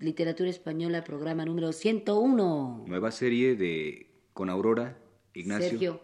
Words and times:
Literatura 0.00 0.48
Española, 0.48 1.04
programa 1.04 1.44
número 1.44 1.72
101. 1.72 2.84
Nueva 2.86 3.10
serie 3.10 3.54
de 3.54 4.10
Con 4.32 4.48
Aurora, 4.48 4.96
Ignacio. 5.34 5.68
Sergio. 5.68 6.00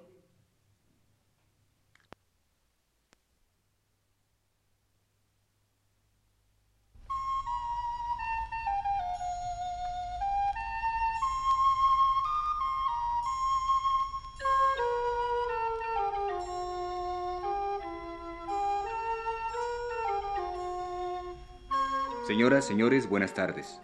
Señoras, 22.27 22.67
señores, 22.67 23.09
buenas 23.09 23.33
tardes. 23.33 23.81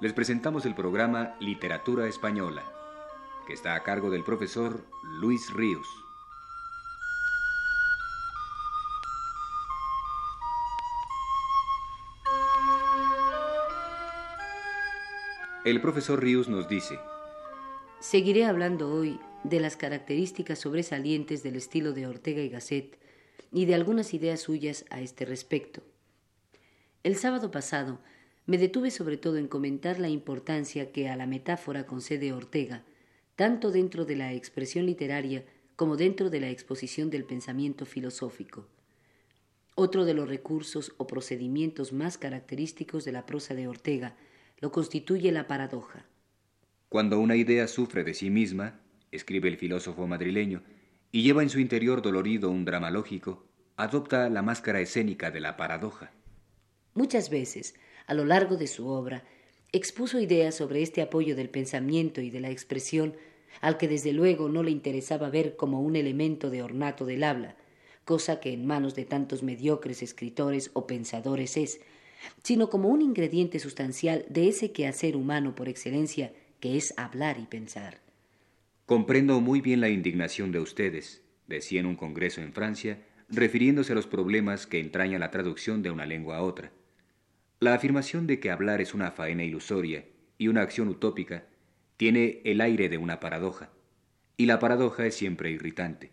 Les 0.00 0.12
presentamos 0.12 0.64
el 0.64 0.76
programa 0.76 1.34
Literatura 1.40 2.06
Española, 2.06 2.62
que 3.48 3.52
está 3.52 3.74
a 3.74 3.82
cargo 3.82 4.10
del 4.10 4.22
profesor 4.22 4.86
Luis 5.20 5.52
Ríos. 5.52 5.88
El 15.64 15.80
profesor 15.80 16.22
Ríos 16.22 16.48
nos 16.48 16.68
dice, 16.68 17.00
Seguiré 17.98 18.44
hablando 18.44 18.94
hoy 18.94 19.18
de 19.42 19.58
las 19.58 19.76
características 19.76 20.60
sobresalientes 20.60 21.42
del 21.42 21.56
estilo 21.56 21.92
de 21.92 22.06
Ortega 22.06 22.40
y 22.40 22.48
Gasset 22.48 23.00
y 23.50 23.64
de 23.64 23.74
algunas 23.74 24.14
ideas 24.14 24.38
suyas 24.38 24.84
a 24.90 25.00
este 25.00 25.24
respecto. 25.24 25.82
El 27.02 27.16
sábado 27.16 27.50
pasado 27.50 27.98
me 28.48 28.56
detuve 28.56 28.90
sobre 28.90 29.18
todo 29.18 29.36
en 29.36 29.46
comentar 29.46 30.00
la 30.00 30.08
importancia 30.08 30.90
que 30.90 31.10
a 31.10 31.16
la 31.16 31.26
metáfora 31.26 31.84
concede 31.84 32.32
Ortega, 32.32 32.82
tanto 33.36 33.70
dentro 33.70 34.06
de 34.06 34.16
la 34.16 34.32
expresión 34.32 34.86
literaria 34.86 35.44
como 35.76 35.98
dentro 35.98 36.30
de 36.30 36.40
la 36.40 36.48
exposición 36.48 37.10
del 37.10 37.24
pensamiento 37.24 37.84
filosófico. 37.84 38.66
Otro 39.74 40.06
de 40.06 40.14
los 40.14 40.30
recursos 40.30 40.94
o 40.96 41.06
procedimientos 41.06 41.92
más 41.92 42.16
característicos 42.16 43.04
de 43.04 43.12
la 43.12 43.26
prosa 43.26 43.54
de 43.54 43.68
Ortega 43.68 44.16
lo 44.60 44.72
constituye 44.72 45.30
la 45.30 45.46
paradoja. 45.46 46.06
Cuando 46.88 47.20
una 47.20 47.36
idea 47.36 47.68
sufre 47.68 48.02
de 48.02 48.14
sí 48.14 48.30
misma, 48.30 48.80
escribe 49.12 49.50
el 49.50 49.58
filósofo 49.58 50.06
madrileño, 50.06 50.62
y 51.12 51.22
lleva 51.22 51.42
en 51.42 51.50
su 51.50 51.60
interior 51.60 52.00
dolorido 52.00 52.50
un 52.50 52.64
drama 52.64 52.90
lógico, 52.90 53.46
adopta 53.76 54.30
la 54.30 54.40
máscara 54.40 54.80
escénica 54.80 55.30
de 55.30 55.40
la 55.40 55.58
paradoja. 55.58 56.12
Muchas 56.94 57.28
veces, 57.28 57.74
a 58.08 58.14
lo 58.14 58.24
largo 58.24 58.56
de 58.56 58.66
su 58.66 58.88
obra, 58.88 59.22
expuso 59.70 60.18
ideas 60.18 60.54
sobre 60.54 60.82
este 60.82 61.02
apoyo 61.02 61.36
del 61.36 61.50
pensamiento 61.50 62.20
y 62.22 62.30
de 62.30 62.40
la 62.40 62.50
expresión, 62.50 63.14
al 63.60 63.76
que 63.76 63.86
desde 63.86 64.12
luego 64.12 64.48
no 64.48 64.62
le 64.62 64.70
interesaba 64.70 65.28
ver 65.28 65.56
como 65.56 65.82
un 65.82 65.94
elemento 65.94 66.48
de 66.50 66.62
ornato 66.62 67.04
del 67.04 67.22
habla, 67.22 67.54
cosa 68.06 68.40
que 68.40 68.52
en 68.52 68.66
manos 68.66 68.94
de 68.94 69.04
tantos 69.04 69.42
mediocres 69.42 70.02
escritores 70.02 70.70
o 70.72 70.86
pensadores 70.86 71.58
es, 71.58 71.80
sino 72.42 72.70
como 72.70 72.88
un 72.88 73.02
ingrediente 73.02 73.58
sustancial 73.58 74.24
de 74.30 74.48
ese 74.48 74.72
quehacer 74.72 75.14
humano 75.14 75.54
por 75.54 75.68
excelencia 75.68 76.32
que 76.60 76.78
es 76.78 76.94
hablar 76.96 77.38
y 77.38 77.44
pensar. 77.44 78.00
Comprendo 78.86 79.38
muy 79.42 79.60
bien 79.60 79.82
la 79.82 79.90
indignación 79.90 80.50
de 80.50 80.60
ustedes, 80.60 81.20
decía 81.46 81.80
en 81.80 81.86
un 81.86 81.96
congreso 81.96 82.40
en 82.40 82.54
Francia, 82.54 83.02
refiriéndose 83.28 83.92
a 83.92 83.96
los 83.96 84.06
problemas 84.06 84.66
que 84.66 84.80
entraña 84.80 85.18
la 85.18 85.30
traducción 85.30 85.82
de 85.82 85.90
una 85.90 86.06
lengua 86.06 86.38
a 86.38 86.42
otra. 86.42 86.72
La 87.60 87.74
afirmación 87.74 88.28
de 88.28 88.38
que 88.38 88.52
hablar 88.52 88.80
es 88.80 88.94
una 88.94 89.10
faena 89.10 89.42
ilusoria 89.42 90.04
y 90.38 90.46
una 90.46 90.62
acción 90.62 90.86
utópica 90.86 91.46
tiene 91.96 92.40
el 92.44 92.60
aire 92.60 92.88
de 92.88 92.98
una 92.98 93.18
paradoja, 93.18 93.70
y 94.36 94.46
la 94.46 94.60
paradoja 94.60 95.06
es 95.06 95.16
siempre 95.16 95.50
irritante. 95.50 96.12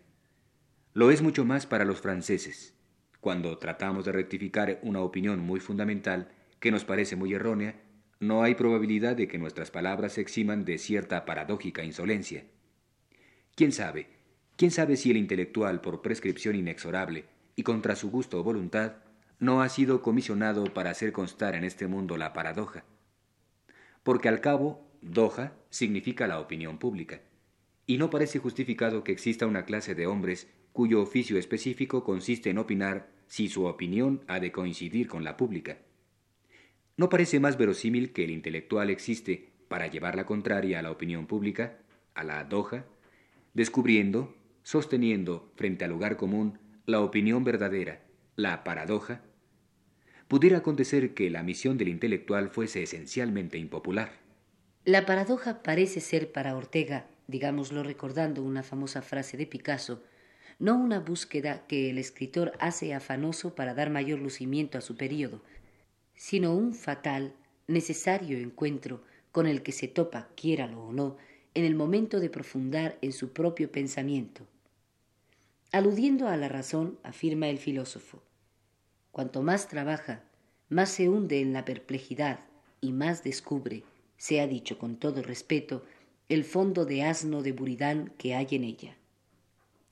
Lo 0.92 1.12
es 1.12 1.22
mucho 1.22 1.44
más 1.44 1.64
para 1.64 1.84
los 1.84 2.00
franceses, 2.00 2.74
cuando 3.20 3.58
tratamos 3.58 4.04
de 4.04 4.12
rectificar 4.12 4.80
una 4.82 5.00
opinión 5.02 5.38
muy 5.38 5.60
fundamental 5.60 6.32
que 6.58 6.72
nos 6.72 6.84
parece 6.84 7.14
muy 7.14 7.32
errónea, 7.32 7.80
no 8.18 8.42
hay 8.42 8.56
probabilidad 8.56 9.14
de 9.14 9.28
que 9.28 9.38
nuestras 9.38 9.70
palabras 9.70 10.14
se 10.14 10.22
eximan 10.22 10.64
de 10.64 10.78
cierta 10.78 11.24
paradójica 11.24 11.84
insolencia. 11.84 12.44
¿Quién 13.54 13.70
sabe? 13.70 14.08
¿Quién 14.56 14.72
sabe 14.72 14.96
si 14.96 15.12
el 15.12 15.16
intelectual, 15.16 15.80
por 15.80 16.02
prescripción 16.02 16.56
inexorable 16.56 17.26
y 17.54 17.62
contra 17.62 17.94
su 17.94 18.10
gusto 18.10 18.40
o 18.40 18.42
voluntad, 18.42 18.96
no 19.38 19.62
ha 19.62 19.68
sido 19.68 20.02
comisionado 20.02 20.64
para 20.72 20.90
hacer 20.90 21.12
constar 21.12 21.54
en 21.54 21.64
este 21.64 21.86
mundo 21.86 22.16
la 22.16 22.32
paradoja. 22.32 22.84
Porque 24.02 24.28
al 24.28 24.40
cabo, 24.40 24.86
doja 25.02 25.52
significa 25.70 26.26
la 26.26 26.40
opinión 26.40 26.78
pública, 26.78 27.20
y 27.86 27.98
no 27.98 28.10
parece 28.10 28.38
justificado 28.38 29.04
que 29.04 29.12
exista 29.12 29.46
una 29.46 29.64
clase 29.64 29.94
de 29.94 30.06
hombres 30.06 30.48
cuyo 30.72 31.00
oficio 31.00 31.38
específico 31.38 32.04
consiste 32.04 32.50
en 32.50 32.58
opinar 32.58 33.08
si 33.26 33.48
su 33.48 33.64
opinión 33.64 34.22
ha 34.26 34.40
de 34.40 34.52
coincidir 34.52 35.08
con 35.08 35.24
la 35.24 35.36
pública. 35.36 35.78
¿No 36.96 37.08
parece 37.08 37.40
más 37.40 37.58
verosímil 37.58 38.12
que 38.12 38.24
el 38.24 38.30
intelectual 38.30 38.90
existe 38.90 39.50
para 39.68 39.86
llevar 39.86 40.16
la 40.16 40.26
contraria 40.26 40.78
a 40.78 40.82
la 40.82 40.90
opinión 40.90 41.26
pública, 41.26 41.78
a 42.14 42.24
la 42.24 42.44
doja, 42.44 42.84
descubriendo, 43.54 44.34
sosteniendo 44.62 45.50
frente 45.56 45.84
al 45.84 45.90
lugar 45.90 46.16
común 46.16 46.58
la 46.86 47.00
opinión 47.00 47.44
verdadera, 47.44 48.05
la 48.36 48.64
paradoja, 48.64 49.22
pudiera 50.28 50.58
acontecer 50.58 51.14
que 51.14 51.30
la 51.30 51.42
misión 51.42 51.78
del 51.78 51.88
intelectual 51.88 52.50
fuese 52.50 52.82
esencialmente 52.82 53.58
impopular. 53.58 54.12
La 54.84 55.06
paradoja 55.06 55.62
parece 55.62 56.00
ser 56.00 56.30
para 56.32 56.56
Ortega, 56.56 57.06
digámoslo 57.26 57.82
recordando 57.82 58.42
una 58.42 58.62
famosa 58.62 59.02
frase 59.02 59.36
de 59.36 59.46
Picasso, 59.46 60.02
no 60.58 60.76
una 60.76 61.00
búsqueda 61.00 61.66
que 61.66 61.90
el 61.90 61.98
escritor 61.98 62.52
hace 62.60 62.94
afanoso 62.94 63.54
para 63.54 63.74
dar 63.74 63.90
mayor 63.90 64.20
lucimiento 64.20 64.78
a 64.78 64.80
su 64.80 64.96
período, 64.96 65.42
sino 66.14 66.54
un 66.54 66.74
fatal, 66.74 67.34
necesario 67.66 68.38
encuentro 68.38 69.02
con 69.32 69.46
el 69.46 69.62
que 69.62 69.72
se 69.72 69.88
topa, 69.88 70.28
quiéralo 70.34 70.82
o 70.82 70.92
no, 70.92 71.16
en 71.54 71.64
el 71.64 71.74
momento 71.74 72.20
de 72.20 72.30
profundar 72.30 72.96
en 73.02 73.12
su 73.12 73.32
propio 73.32 73.72
pensamiento. 73.72 74.46
Aludiendo 75.72 76.28
a 76.28 76.36
la 76.36 76.48
razón, 76.48 76.98
afirma 77.02 77.48
el 77.48 77.58
filósofo, 77.58 78.22
cuanto 79.10 79.42
más 79.42 79.68
trabaja, 79.68 80.22
más 80.68 80.90
se 80.90 81.08
hunde 81.08 81.40
en 81.40 81.52
la 81.52 81.64
perplejidad 81.64 82.40
y 82.80 82.92
más 82.92 83.24
descubre, 83.24 83.82
se 84.16 84.40
ha 84.40 84.46
dicho 84.46 84.78
con 84.78 84.96
todo 84.96 85.22
respeto, 85.22 85.84
el 86.28 86.44
fondo 86.44 86.84
de 86.84 87.02
asno 87.02 87.42
de 87.42 87.52
Buridán 87.52 88.12
que 88.18 88.34
hay 88.34 88.48
en 88.50 88.64
ella. 88.64 88.96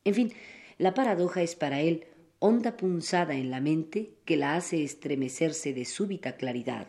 En 0.05 0.15
fin, 0.15 0.33
la 0.79 0.95
paradoja 0.95 1.43
es 1.43 1.55
para 1.55 1.81
él 1.81 2.07
honda 2.39 2.77
punzada 2.77 3.35
en 3.35 3.51
la 3.51 3.61
mente 3.61 4.11
que 4.25 4.37
la 4.37 4.57
hace 4.57 4.85
estremecerse 4.85 5.73
de 5.73 5.85
súbita 5.85 6.37
claridad. 6.37 6.89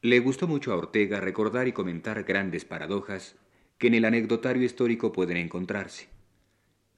Le 0.00 0.18
gustó 0.20 0.46
mucho 0.48 0.72
a 0.72 0.76
Ortega 0.76 1.20
recordar 1.20 1.68
y 1.68 1.72
comentar 1.72 2.24
grandes 2.24 2.64
paradojas 2.64 3.36
que 3.78 3.88
en 3.88 3.94
el 3.94 4.04
anecdotario 4.04 4.64
histórico 4.64 5.12
pueden 5.12 5.36
encontrarse. 5.36 6.08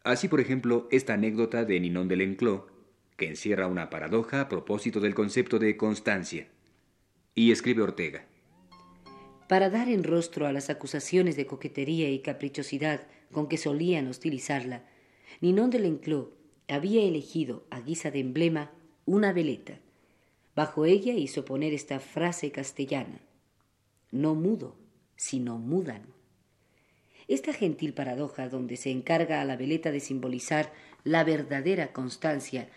Así, 0.03 0.29
por 0.29 0.41
ejemplo, 0.41 0.89
esta 0.91 1.15
anécdota 1.15 1.65
de 1.65 1.79
Ninon 1.79 2.09
de 2.09 2.17
Lenclos, 2.17 2.63
que 3.17 3.29
encierra 3.29 3.67
una 3.67 3.91
paradoja 3.91 4.41
a 4.41 4.49
propósito 4.49 5.01
del 5.01 5.15
concepto 5.15 5.59
de 5.59 5.77
constancia. 5.77 6.49
Y 7.35 7.53
escribe 7.53 7.83
Ortega. 7.83 8.25
Para 9.47 9.69
dar 9.69 9.89
en 9.89 10.05
rostro 10.05 10.47
a 10.47 10.53
las 10.53 10.71
acusaciones 10.71 11.37
de 11.37 11.47
coquetería 11.47 12.09
y 12.09 12.21
caprichosidad 12.21 13.07
con 13.31 13.49
que 13.49 13.59
solían 13.59 14.09
hostilizarla, 14.09 14.85
Ninon 15.41 15.71
de 15.71 15.81
Lenclos 15.81 16.29
había 16.69 17.03
elegido, 17.03 17.67
a 17.71 17.81
guisa 17.81 18.11
de 18.11 18.21
emblema, 18.21 18.71
una 19.05 19.33
veleta. 19.33 19.81
Bajo 20.55 20.87
ella 20.87 21.13
hizo 21.15 21.45
poner 21.45 21.75
esta 21.75 22.01
frase 22.01 22.51
castellana: 22.53 23.21
No 24.11 24.35
mudo, 24.35 24.77
sino 25.17 25.59
mudan. 25.59 26.03
Esta 27.31 27.53
gentil 27.53 27.95
paradoja, 27.95 28.49
donde 28.49 28.77
se 28.77 28.91
encarga 28.91 29.41
a 29.41 29.45
la 29.45 29.57
veleta 29.57 29.93
de 29.93 30.01
simbolizar 30.01 30.73
la 31.05 31.23
verdadera 31.23 31.93
constancia, 31.93 32.69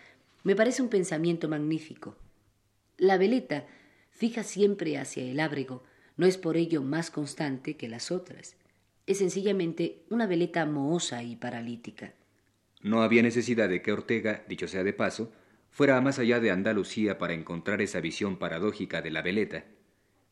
me 0.44 0.54
parece 0.54 0.80
un 0.80 0.88
pensamiento 0.88 1.48
magnífico. 1.48 2.14
La 2.96 3.18
veleta, 3.18 3.66
fija 4.12 4.44
siempre 4.44 4.96
hacia 4.96 5.24
el 5.24 5.40
ábrego, 5.40 5.82
no 6.16 6.24
es 6.24 6.38
por 6.38 6.56
ello 6.56 6.82
más 6.82 7.10
constante 7.10 7.76
que 7.76 7.88
las 7.88 8.12
otras. 8.12 8.54
Es 9.08 9.18
sencillamente 9.18 10.04
una 10.08 10.28
veleta 10.28 10.64
mohosa 10.66 11.24
y 11.24 11.34
paralítica. 11.34 12.14
No 12.80 13.02
había 13.02 13.24
necesidad 13.24 13.68
de 13.68 13.82
que 13.82 13.90
Ortega, 13.90 14.44
dicho 14.48 14.68
sea 14.68 14.84
de 14.84 14.92
paso, 14.92 15.32
fuera 15.68 16.00
más 16.00 16.20
allá 16.20 16.38
de 16.38 16.52
Andalucía 16.52 17.18
para 17.18 17.34
encontrar 17.34 17.82
esa 17.82 18.00
visión 18.00 18.38
paradójica 18.38 19.02
de 19.02 19.10
la 19.10 19.22
veleta, 19.22 19.64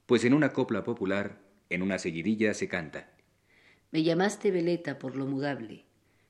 pues 0.06 0.24
en 0.24 0.32
una 0.32 0.52
copla 0.52 0.84
popular, 0.84 1.40
en 1.70 1.82
una 1.82 1.98
seguidilla 1.98 2.54
se 2.54 2.68
canta. 2.68 3.08
Me 3.92 4.02
llamaste 4.02 4.50
veleta 4.50 4.98
por 4.98 5.16
lo 5.16 5.26
mudable. 5.26 5.84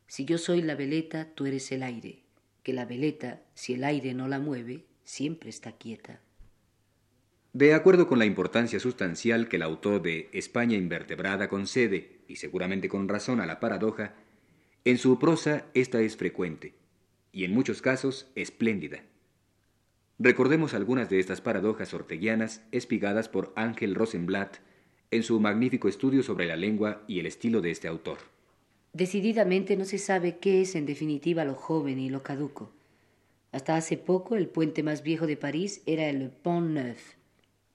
Si 0.09 0.25
yo 0.25 0.37
soy 0.37 0.63
la 0.63 0.75
veleta, 0.75 1.29
tú 1.37 1.47
eres 1.47 1.71
el 1.71 1.85
aire, 1.85 2.25
que 2.65 2.73
la 2.73 2.85
veleta, 2.85 3.41
si 3.55 3.75
el 3.75 3.85
aire 3.85 4.15
no 4.15 4.27
la 4.27 4.41
mueve, 4.41 4.85
siempre 5.05 5.49
está 5.49 5.71
quieta. 5.71 6.21
De 7.53 7.73
acuerdo 7.73 8.09
con 8.09 8.19
la 8.19 8.25
importancia 8.25 8.81
sustancial 8.81 9.49
que 9.49 9.57
el 9.57 9.63
autor 9.63 10.03
de 10.03 10.29
España 10.33 10.77
invertebrada 10.77 11.49
concede, 11.49 12.23
y 12.27 12.37
seguramente 12.37 12.89
con 12.89 13.09
razón, 13.09 13.41
a 13.41 13.47
la 13.47 13.61
paradoja, 13.61 14.17
en 14.85 14.99
su 14.99 15.21
prosa 15.21 15.67
esta 15.73 16.01
es 16.01 16.17
frecuente, 16.17 16.75
y 17.31 17.45
en 17.45 17.55
muchos 17.55 17.81
casos 17.81 18.27
espléndida. 18.35 19.05
Recordemos 20.19 20.75
algunas 20.75 21.09
de 21.09 21.21
estas 21.21 21.41
paradojas 21.41 21.95
orteguianas 21.95 22.65
espigadas 22.73 23.29
por 23.29 23.53
Ángel 23.55 23.95
Rosenblatt 23.95 24.57
en 25.13 25.23
su 25.23 25.39
magnífico 25.39 25.89
estudio 25.89 26.23
sobre 26.23 26.47
la 26.47 26.57
lengua 26.57 27.03
y 27.07 27.21
el 27.21 27.27
estilo 27.27 27.61
de 27.61 27.71
este 27.71 27.87
autor. 27.87 28.19
Decididamente 28.93 29.77
no 29.77 29.85
se 29.85 29.99
sabe 29.99 30.39
qué 30.39 30.63
es 30.63 30.75
en 30.75 30.87
definitiva 30.87 31.45
lo 31.45 31.55
joven 31.55 32.01
y 32.01 32.11
lo 32.11 32.23
caduco. 32.23 32.73
Hasta 33.53 33.77
hace 33.77 33.97
poco 33.97 34.37
el 34.37 34.49
puente 34.49 34.83
más 34.83 35.03
viejo 35.03 35.27
de 35.27 35.37
París 35.37 35.83
era 35.87 36.09
el 36.09 36.31
Pont 36.31 36.71
Neuf. 36.71 37.15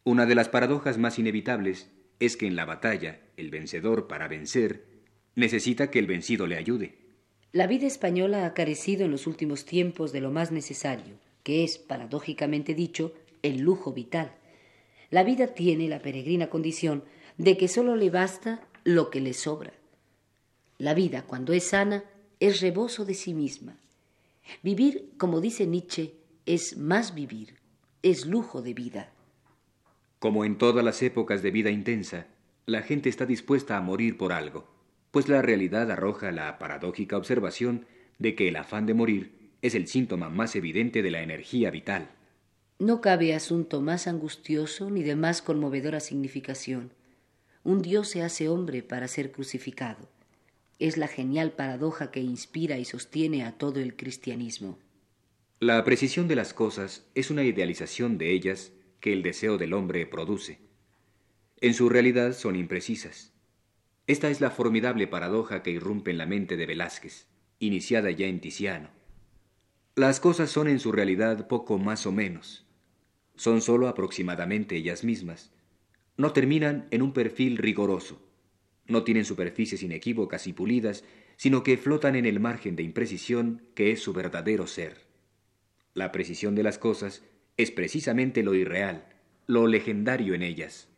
Una 0.04 0.26
de 0.26 0.36
las 0.36 0.50
paradojas 0.50 0.98
más 0.98 1.20
inevitables 1.20 1.90
es 2.20 2.38
que 2.38 2.48
en 2.48 2.56
la 2.56 2.66
batalla 2.66 3.20
el 3.38 3.52
vencedor 3.52 4.08
para 4.08 4.28
vencer 4.28 4.86
necesita 5.36 5.92
que 5.92 6.00
el 6.00 6.08
vencido 6.08 6.48
le 6.48 6.58
ayude. 6.58 6.96
La 7.52 7.68
vida 7.68 7.86
española 7.86 8.46
ha 8.46 8.54
carecido 8.54 9.06
en 9.06 9.12
los 9.12 9.28
últimos 9.28 9.66
tiempos 9.66 10.12
de 10.12 10.22
lo 10.22 10.32
más 10.32 10.52
necesario, 10.52 11.20
que 11.44 11.64
es, 11.64 11.78
paradójicamente 11.78 12.74
dicho, 12.74 13.14
el 13.44 13.60
lujo 13.60 13.94
vital. 13.94 14.32
La 15.12 15.24
vida 15.24 15.48
tiene 15.48 15.88
la 15.88 16.00
peregrina 16.00 16.50
condición 16.50 17.04
de 17.38 17.58
que 17.58 17.68
solo 17.68 17.96
le 17.96 18.10
basta 18.10 18.68
lo 18.84 19.10
que 19.10 19.22
le 19.22 19.34
sobra. 19.34 19.74
La 20.78 20.94
vida, 20.94 21.24
cuando 21.24 21.54
es 21.54 21.70
sana, 21.70 22.04
es 22.40 22.62
rebozo 22.62 23.06
de 23.06 23.14
sí 23.14 23.34
misma. 23.34 23.78
Vivir, 24.64 25.12
como 25.18 25.42
dice 25.42 25.66
Nietzsche, 25.66 26.14
es 26.46 26.78
más 26.78 27.14
vivir, 27.14 27.56
es 28.04 28.26
lujo 28.26 28.62
de 28.62 28.74
vida. 28.74 29.12
Como 30.20 30.46
en 30.46 30.58
todas 30.58 30.84
las 30.84 31.02
épocas 31.04 31.42
de 31.42 31.52
vida 31.52 31.70
intensa, 31.70 32.28
la 32.66 32.82
gente 32.82 33.10
está 33.10 33.26
dispuesta 33.26 33.78
a 33.78 33.82
morir 33.82 34.18
por 34.18 34.34
algo, 34.34 34.68
pues 35.12 35.28
la 35.28 35.42
realidad 35.42 35.92
arroja 35.92 36.32
la 36.32 36.58
paradójica 36.58 37.18
observación 37.18 37.86
de 38.20 38.36
que 38.36 38.48
el 38.48 38.56
afán 38.56 38.86
de 38.86 38.94
morir 38.94 39.52
es 39.62 39.76
el 39.76 39.88
síntoma 39.88 40.30
más 40.30 40.56
evidente 40.56 41.02
de 41.02 41.12
la 41.12 41.22
energía 41.22 41.72
vital. 41.72 42.10
No 42.80 43.02
cabe 43.02 43.34
asunto 43.34 43.82
más 43.82 44.08
angustioso 44.08 44.90
ni 44.90 45.04
de 45.04 45.16
más 45.16 45.42
conmovedora 45.42 46.00
significación. 46.00 46.92
Un 47.68 47.82
Dios 47.82 48.08
se 48.08 48.24
hace 48.24 48.48
hombre 48.48 48.82
para 48.82 49.10
ser 49.10 49.34
crucificado. 49.34 50.08
Es 50.80 50.96
la 50.96 51.10
genial 51.10 51.52
paradoja 51.52 52.12
que 52.12 52.22
inspira 52.22 52.78
y 52.78 52.86
sostiene 52.86 53.44
a 53.44 53.58
todo 53.58 53.82
el 53.82 53.98
cristianismo. 53.98 54.80
La 55.60 55.84
precisión 55.84 56.30
de 56.30 56.38
las 56.38 56.54
cosas 56.54 57.06
es 57.14 57.30
una 57.30 57.44
idealización 57.44 58.18
de 58.18 58.32
ellas 58.32 58.72
que 59.02 59.12
el 59.12 59.22
deseo 59.22 59.58
del 59.58 59.74
hombre 59.74 60.06
produce. 60.06 60.62
En 61.60 61.74
su 61.74 61.90
realidad 61.90 62.32
son 62.32 62.56
imprecisas. 62.56 63.34
Esta 64.08 64.30
es 64.30 64.40
la 64.40 64.50
formidable 64.50 65.06
paradoja 65.06 65.62
que 65.62 65.72
irrumpe 65.72 66.12
en 66.12 66.20
la 66.20 66.26
mente 66.26 66.56
de 66.56 66.68
Velázquez, 66.68 67.28
iniciada 67.60 68.12
ya 68.12 68.28
en 68.28 68.40
Tiziano. 68.40 68.92
Las 69.94 70.22
cosas 70.22 70.50
son 70.50 70.70
en 70.70 70.80
su 70.80 70.94
realidad 70.94 71.50
poco 71.50 71.78
más 71.78 72.06
o 72.06 72.14
menos. 72.14 72.66
Son 73.36 73.60
sólo 73.60 73.90
aproximadamente 73.90 74.78
ellas 74.78 75.04
mismas. 75.04 75.52
No 76.18 76.34
terminan 76.34 76.88
en 76.92 77.02
un 77.02 77.14
perfil 77.14 77.58
rigoroso 77.58 78.28
no 78.88 79.04
tienen 79.04 79.26
superficies 79.26 79.84
inequívocas 79.84 80.48
y 80.48 80.54
pulidas, 80.54 81.04
sino 81.36 81.64
que 81.64 81.78
flotan 81.78 82.16
en 82.16 82.26
el 82.26 82.40
margen 82.40 82.76
de 82.76 82.84
imprecisión 82.84 83.62
que 83.76 83.92
es 83.92 84.02
su 84.02 84.14
verdadero 84.14 84.66
ser. 84.66 85.06
La 85.94 86.12
precisión 86.12 86.56
de 86.56 86.64
las 86.64 86.78
cosas 86.78 87.24
es 87.58 87.72
precisamente 87.72 88.44
lo 88.44 88.54
irreal, 88.54 89.08
lo 89.46 89.68
legendario 89.68 90.34
en 90.34 90.44
ellas. 90.44 90.90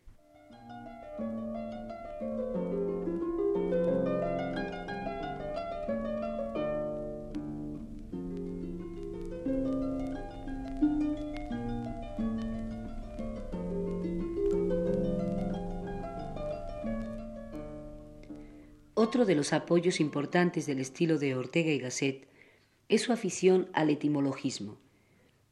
Otro 19.10 19.26
de 19.26 19.34
los 19.34 19.54
apoyos 19.54 20.00
importantes 20.02 20.68
del 20.68 20.78
estilo 20.78 21.18
de 21.18 21.34
Ortega 21.34 21.72
y 21.72 21.80
Gasset 21.80 22.28
es 22.90 23.02
su 23.02 23.12
afición 23.12 23.68
al 23.74 23.90
etimologismo, 23.90 24.78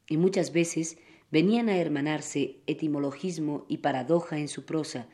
y 0.07 0.17
muchas 0.17 0.53
veces 0.53 0.99
venían 1.31 1.67
a 1.67 1.77
hermanarse 1.77 2.59
etimologismo 2.67 3.65
y 3.67 3.77
paradoja 3.77 4.37
en 4.37 4.47
su 4.47 4.65
prosa, 4.65 5.09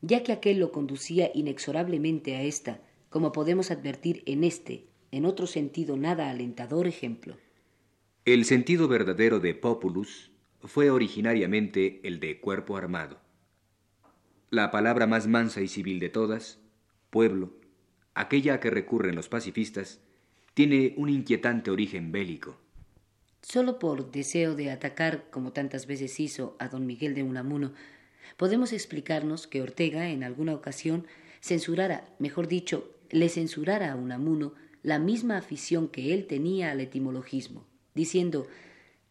ya 0.00 0.22
que 0.22 0.32
aquel 0.32 0.58
lo 0.58 0.72
conducía 0.72 1.30
inexorablemente 1.34 2.34
a 2.34 2.42
esta, 2.44 2.80
como 3.10 3.30
podemos 3.30 3.70
advertir 3.70 4.22
en 4.24 4.44
este, 4.44 4.86
en 5.10 5.26
otro 5.26 5.46
sentido 5.46 5.98
nada 5.98 6.30
alentador 6.30 6.86
ejemplo. 6.86 7.36
El 8.24 8.46
sentido 8.46 8.88
verdadero 8.88 9.38
de 9.38 9.54
populus 9.54 10.30
fue 10.62 10.88
originariamente 10.88 12.00
el 12.04 12.20
de 12.20 12.40
cuerpo 12.40 12.78
armado. 12.78 13.20
La 14.48 14.70
palabra 14.70 15.06
más 15.06 15.26
mansa 15.26 15.60
y 15.60 15.68
civil 15.68 16.00
de 16.00 16.08
todas, 16.08 16.58
pueblo, 17.10 17.60
aquella 18.14 18.54
a 18.54 18.60
que 18.60 18.70
recurren 18.70 19.14
los 19.14 19.28
pacifistas, 19.28 20.00
tiene 20.54 20.94
un 20.96 21.08
inquietante 21.08 21.70
origen 21.70 22.12
bélico. 22.12 22.56
Solo 23.42 23.78
por 23.78 24.10
deseo 24.12 24.54
de 24.54 24.70
atacar, 24.70 25.24
como 25.30 25.52
tantas 25.52 25.86
veces 25.86 26.20
hizo 26.20 26.56
a 26.58 26.68
don 26.68 26.86
Miguel 26.86 27.14
de 27.14 27.22
Unamuno, 27.22 27.72
podemos 28.36 28.72
explicarnos 28.72 29.46
que 29.46 29.62
Ortega 29.62 30.10
en 30.10 30.22
alguna 30.22 30.54
ocasión 30.54 31.06
censurara, 31.40 32.08
mejor 32.18 32.46
dicho, 32.46 32.94
le 33.10 33.28
censurara 33.28 33.92
a 33.92 33.96
Unamuno 33.96 34.54
la 34.82 34.98
misma 34.98 35.36
afición 35.38 35.88
que 35.88 36.14
él 36.14 36.26
tenía 36.26 36.70
al 36.70 36.80
etimologismo, 36.80 37.66
diciendo 37.94 38.46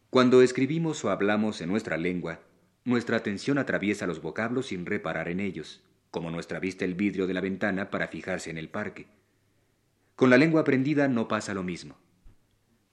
Cuando 0.09 0.41
escribimos 0.41 1.03
o 1.03 1.09
hablamos 1.09 1.61
en 1.61 1.69
nuestra 1.69 1.97
lengua, 1.97 2.39
nuestra 2.83 3.17
atención 3.17 3.57
atraviesa 3.57 4.07
los 4.07 4.21
vocablos 4.21 4.67
sin 4.67 4.85
reparar 4.85 5.27
en 5.27 5.39
ellos 5.39 5.81
como 6.11 6.29
nuestra 6.29 6.59
vista 6.59 6.85
el 6.85 6.93
vidrio 6.93 7.25
de 7.25 7.33
la 7.33 7.41
ventana 7.41 7.89
para 7.89 8.07
fijarse 8.07 8.49
en 8.49 8.57
el 8.57 8.69
parque. 8.69 9.07
Con 10.15 10.29
la 10.29 10.37
lengua 10.37 10.61
aprendida 10.61 11.07
no 11.07 11.27
pasa 11.27 11.53
lo 11.53 11.63
mismo. 11.63 11.97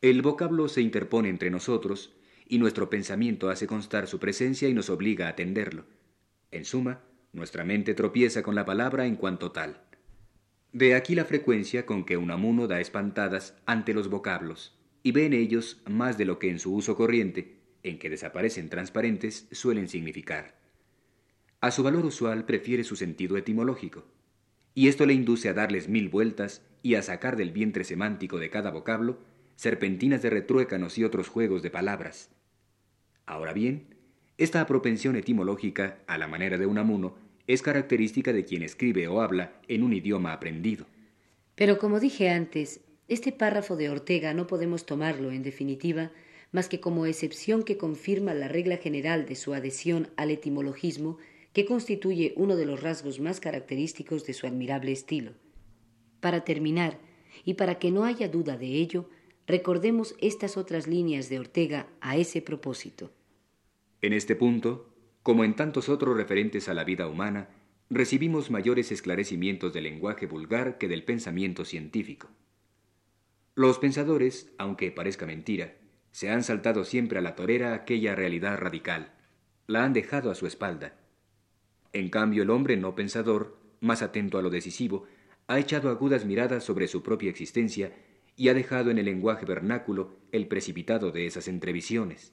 El 0.01 0.23
vocablo 0.23 0.69
se 0.69 0.81
interpone 0.81 1.29
entre 1.29 1.51
nosotros 1.51 2.15
y 2.47 2.59
nuestro 2.59 2.89
pensamiento 2.89 3.51
hace 3.51 3.67
constar 3.67 4.07
su 4.07 4.19
presencia 4.19 4.69
y 4.69 4.73
nos 4.73 4.89
obliga 4.89 5.27
a 5.27 5.31
atenderlo. 5.31 5.85
En 6.51 6.65
suma, 6.65 7.03
nuestra 7.33 7.65
mente 7.65 7.93
tropieza 7.95 8.43
con 8.43 8.55
la 8.55 8.65
palabra 8.65 9.05
en 9.07 9.17
cuanto 9.17 9.51
tal. 9.51 9.83
De 10.73 10.95
aquí 10.95 11.15
la 11.15 11.25
frecuencia 11.25 11.85
con 11.85 12.05
que 12.05 12.17
Unamuno 12.17 12.67
da 12.69 12.81
espantadas 12.81 13.55
ante 13.67 13.93
los 13.93 14.09
vocablos 14.09 14.79
y 15.03 15.13
ve 15.13 15.27
en 15.27 15.33
ellos 15.33 15.83
más 15.87 16.17
de 16.19 16.25
lo 16.25 16.39
que 16.39 16.51
en 16.51 16.59
su 16.59 16.75
uso 16.75 16.97
corriente, 16.97 17.59
en 17.83 17.99
que 17.99 18.11
desaparecen 18.11 18.69
transparentes, 18.69 19.49
suelen 19.51 19.89
significar. 19.89 20.59
A 21.61 21.73
su 21.73 21.83
valor 21.83 22.05
usual 22.07 22.45
prefiere 22.45 22.85
su 22.85 22.95
sentido 22.95 23.37
etimológico, 23.37 24.05
y 24.75 24.87
esto 24.87 25.07
le 25.07 25.15
induce 25.15 25.49
a 25.49 25.55
darles 25.55 25.89
mil 25.89 26.09
vueltas 26.09 26.63
y 26.85 26.95
a 26.95 27.03
sacar 27.03 27.37
del 27.37 27.51
vientre 27.51 27.83
semántico 27.83 28.39
de 28.39 28.49
cada 28.49 28.71
vocablo 28.71 29.19
serpentinas 29.57 30.23
de 30.23 30.31
retruécanos 30.31 30.99
y 30.99 31.05
otros 31.05 31.27
juegos 31.27 31.63
de 31.63 31.71
palabras. 31.71 32.31
Ahora 33.27 33.53
bien, 33.53 33.97
esta 34.37 34.65
propensión 34.67 35.17
etimológica, 35.17 35.99
a 36.07 36.17
la 36.17 36.29
manera 36.29 36.59
de 36.59 36.67
un 36.67 36.79
amuno, 36.79 37.17
es 37.49 37.61
característica 37.63 38.33
de 38.33 38.45
quien 38.45 38.63
escribe 38.63 39.09
o 39.09 39.21
habla 39.21 39.61
en 39.67 39.83
un 39.83 39.95
idioma 39.95 40.33
aprendido. 40.33 40.87
Pero 41.57 41.79
como 41.79 41.99
dije 41.99 42.29
antes, 42.29 42.83
este 43.09 43.33
párrafo 43.33 43.75
de 43.75 43.91
Ortega 43.91 44.33
no 44.33 44.47
podemos 44.47 44.87
tomarlo, 44.87 45.33
en 45.33 45.43
definitiva, 45.43 46.13
más 46.53 46.69
que 46.69 46.79
como 46.79 47.05
excepción 47.07 47.65
que 47.65 47.77
confirma 47.77 48.33
la 48.33 48.47
regla 48.47 48.77
general 48.77 49.27
de 49.27 49.35
su 49.35 49.55
adhesión 49.55 50.09
al 50.17 50.31
etimologismo 50.31 51.19
que 51.53 51.65
constituye 51.65 52.35
uno 52.37 52.57
de 52.57 52.67
los 52.67 52.83
rasgos 52.83 53.21
más 53.21 53.41
característicos 53.41 54.27
de 54.27 54.35
su 54.35 54.47
admirable 54.47 54.93
estilo. 54.93 55.33
Para 56.21 56.45
terminar, 56.45 56.99
y 57.45 57.55
para 57.55 57.79
que 57.79 57.91
no 57.91 58.05
haya 58.05 58.29
duda 58.29 58.57
de 58.57 58.67
ello, 58.67 59.09
recordemos 59.47 60.15
estas 60.21 60.57
otras 60.57 60.87
líneas 60.87 61.29
de 61.29 61.39
Ortega 61.39 61.89
a 62.01 62.17
ese 62.17 62.43
propósito. 62.43 63.13
En 64.03 64.13
este 64.13 64.37
punto, 64.37 64.95
como 65.23 65.45
en 65.45 65.57
tantos 65.57 65.89
otros 65.89 66.17
referentes 66.17 66.69
a 66.69 66.75
la 66.75 66.85
vida 66.85 67.09
humana, 67.09 67.49
recibimos 67.91 68.51
mayores 68.51 68.93
esclarecimientos 68.93 69.73
del 69.73 69.85
lenguaje 69.85 70.27
vulgar 70.27 70.79
que 70.79 70.89
del 70.89 71.05
pensamiento 71.05 71.65
científico. 71.65 72.29
Los 73.55 73.79
pensadores, 73.79 74.53
aunque 74.59 74.91
parezca 74.93 75.27
mentira, 75.27 75.77
se 76.13 76.31
han 76.31 76.43
saltado 76.43 76.85
siempre 76.85 77.19
a 77.19 77.23
la 77.23 77.35
torera 77.35 77.75
aquella 77.75 78.15
realidad 78.15 78.59
radical, 78.59 79.13
la 79.67 79.85
han 79.85 79.93
dejado 79.93 80.31
a 80.31 80.35
su 80.35 80.47
espalda, 80.47 80.97
en 81.93 82.11
cambio, 82.11 82.43
el 82.43 82.51
hombre 82.51 82.77
no 82.77 82.95
pensador, 82.95 83.59
más 83.81 84.03
atento 84.03 84.39
a 84.39 84.43
lo 84.43 84.51
decisivo, 84.51 85.07
ha 85.47 85.59
echado 85.59 85.89
agudas 85.89 86.25
miradas 86.25 86.65
sobre 86.65 86.89
su 86.89 87.03
propia 87.03 87.31
existencia 87.31 87.93
y 88.37 88.49
ha 88.49 88.55
dejado 88.55 88.91
en 88.91 88.99
el 88.99 89.07
lenguaje 89.07 89.47
vernáculo 89.47 90.17
el 90.31 90.47
precipitado 90.47 91.11
de 91.11 91.27
esas 91.27 91.49
entrevisiones. 91.49 92.33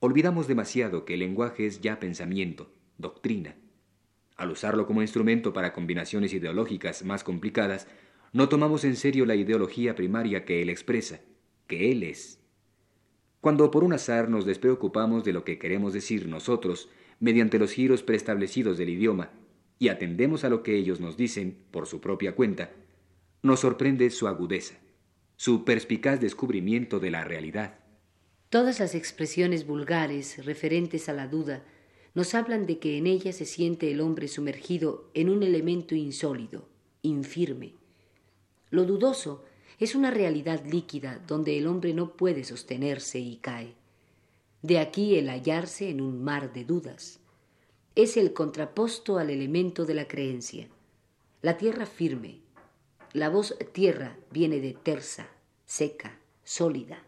olvidamos 0.00 0.48
demasiado 0.48 1.04
que 1.04 1.14
el 1.14 1.20
lenguaje 1.20 1.66
es 1.66 1.80
ya 1.80 2.00
pensamiento, 2.00 2.72
doctrina. 2.98 3.56
Al 4.36 4.50
usarlo 4.50 4.86
como 4.86 5.00
instrumento 5.00 5.52
para 5.52 5.72
combinaciones 5.72 6.34
ideológicas 6.34 7.04
más 7.04 7.22
complicadas, 7.22 7.86
no 8.32 8.48
tomamos 8.48 8.84
en 8.84 8.96
serio 8.96 9.26
la 9.26 9.36
ideología 9.36 9.94
primaria 9.94 10.44
que 10.44 10.62
él 10.62 10.70
expresa, 10.70 11.20
que 11.66 11.92
él 11.92 12.02
es. 12.02 12.40
Cuando 13.40 13.70
por 13.70 13.84
un 13.84 13.92
azar 13.92 14.28
nos 14.28 14.44
despreocupamos 14.44 15.24
de 15.24 15.32
lo 15.32 15.44
que 15.44 15.58
queremos 15.58 15.92
decir 15.92 16.28
nosotros 16.28 16.88
mediante 17.22 17.60
los 17.60 17.70
giros 17.70 18.02
preestablecidos 18.02 18.76
del 18.78 18.88
idioma 18.88 19.30
y 19.78 19.90
atendemos 19.90 20.42
a 20.42 20.48
lo 20.48 20.64
que 20.64 20.76
ellos 20.76 20.98
nos 20.98 21.16
dicen 21.16 21.56
por 21.70 21.86
su 21.86 22.00
propia 22.00 22.34
cuenta, 22.34 22.72
nos 23.42 23.60
sorprende 23.60 24.10
su 24.10 24.26
agudeza, 24.26 24.74
su 25.36 25.64
perspicaz 25.64 26.20
descubrimiento 26.20 26.98
de 26.98 27.12
la 27.12 27.22
realidad. 27.22 27.78
Todas 28.48 28.80
las 28.80 28.96
expresiones 28.96 29.68
vulgares 29.68 30.44
referentes 30.44 31.08
a 31.08 31.12
la 31.12 31.28
duda 31.28 31.64
nos 32.14 32.34
hablan 32.34 32.66
de 32.66 32.80
que 32.80 32.98
en 32.98 33.06
ella 33.06 33.32
se 33.32 33.46
siente 33.46 33.92
el 33.92 34.00
hombre 34.00 34.26
sumergido 34.26 35.08
en 35.14 35.30
un 35.30 35.44
elemento 35.44 35.94
insólido, 35.94 36.68
infirme. 37.02 37.74
Lo 38.70 38.84
dudoso 38.84 39.44
es 39.78 39.94
una 39.94 40.10
realidad 40.10 40.64
líquida 40.66 41.22
donde 41.24 41.56
el 41.56 41.68
hombre 41.68 41.94
no 41.94 42.16
puede 42.16 42.42
sostenerse 42.42 43.20
y 43.20 43.36
cae. 43.36 43.76
De 44.62 44.78
aquí 44.78 45.16
el 45.16 45.28
hallarse 45.28 45.90
en 45.90 46.00
un 46.00 46.22
mar 46.22 46.52
de 46.52 46.64
dudas. 46.64 47.18
Es 47.96 48.16
el 48.16 48.32
contraposto 48.32 49.18
al 49.18 49.28
elemento 49.30 49.84
de 49.84 49.94
la 49.94 50.06
creencia. 50.06 50.68
La 51.42 51.58
tierra 51.58 51.84
firme. 51.84 52.38
La 53.12 53.28
voz 53.28 53.56
tierra 53.72 54.16
viene 54.30 54.60
de 54.60 54.72
tersa, 54.72 55.28
seca, 55.66 56.18
sólida. 56.44 57.02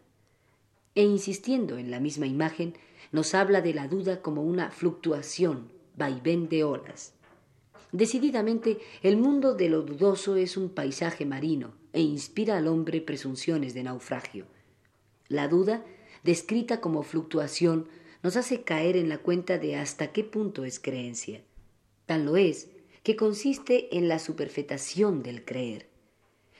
E 0.95 1.03
insistiendo 1.03 1.77
en 1.77 1.91
la 1.91 2.01
misma 2.01 2.27
imagen, 2.27 2.75
nos 3.13 3.33
habla 3.33 3.61
de 3.61 3.73
la 3.73 3.87
duda 3.87 4.21
como 4.21 4.43
una 4.43 4.69
fluctuación, 4.69 5.71
vaivén 5.95 6.49
de 6.49 6.65
olas. 6.65 7.13
Decididamente, 7.93 8.79
el 9.01 9.15
mundo 9.15 9.53
de 9.53 9.69
lo 9.69 9.81
dudoso 9.81 10.35
es 10.35 10.57
un 10.57 10.67
paisaje 10.67 11.25
marino 11.25 11.73
e 11.93 12.01
inspira 12.01 12.57
al 12.57 12.67
hombre 12.67 12.99
presunciones 12.99 13.73
de 13.73 13.83
naufragio. 13.83 14.45
La 15.29 15.47
duda, 15.47 15.85
descrita 16.25 16.81
como 16.81 17.03
fluctuación, 17.03 17.87
nos 18.23 18.35
hace 18.35 18.63
caer 18.63 18.97
en 18.97 19.09
la 19.09 19.19
cuenta 19.19 19.59
de 19.59 19.75
hasta 19.75 20.11
qué 20.11 20.23
punto 20.23 20.65
es 20.65 20.79
creencia. 20.79 21.43
Tan 22.07 22.25
lo 22.25 22.35
es 22.35 22.69
que 23.03 23.15
consiste 23.15 23.95
en 23.95 24.09
la 24.09 24.17
superfetación 24.17 25.21
del 25.21 25.45
creer. 25.45 25.87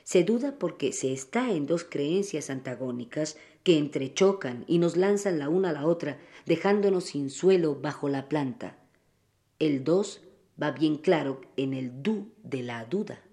Se 0.04 0.24
duda 0.24 0.60
porque 0.60 0.94
se 0.94 1.12
está 1.12 1.50
en 1.50 1.66
dos 1.66 1.84
creencias 1.84 2.52
antagónicas 2.52 3.38
que 3.64 3.80
entrechocan 3.80 4.66
y 4.68 4.78
nos 4.78 4.98
lanzan 4.98 5.40
la 5.40 5.50
una 5.50 5.72
a 5.72 5.74
la 5.74 5.88
otra, 5.88 6.20
dejándonos 6.46 7.06
sin 7.06 7.32
suelo 7.32 7.74
bajo 7.74 8.08
la 8.08 8.30
planta. 8.30 8.78
El 9.58 9.84
dos 9.84 10.22
va 10.62 10.70
bien 10.70 10.98
claro 10.98 11.42
en 11.58 11.74
el 11.74 12.04
du 12.04 12.32
de 12.44 12.62
la 12.62 12.86
duda. 12.86 13.25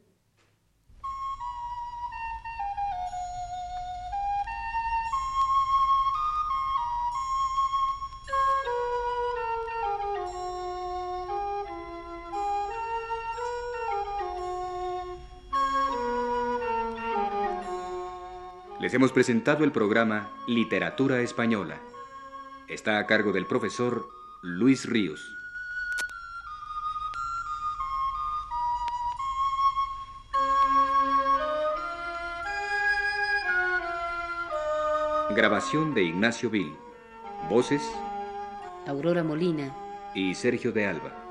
Les 18.93 18.97
hemos 18.99 19.13
presentado 19.13 19.65
el 19.65 19.73
programa 19.73 20.29
Literatura 20.47 21.23
Española. 21.23 21.81
Está 22.69 22.99
a 22.99 23.07
cargo 23.07 23.33
del 23.33 23.47
profesor 23.47 24.07
Luis 24.43 24.85
Ríos. 24.85 25.35
Grabación 35.35 35.95
de 35.95 36.03
Ignacio 36.03 36.51
Vil. 36.51 36.77
Voces. 37.49 37.81
Aurora 38.87 39.25
Molina. 39.25 39.75
Y 40.15 40.35
Sergio 40.35 40.71
de 40.71 40.85
Alba. 40.85 41.22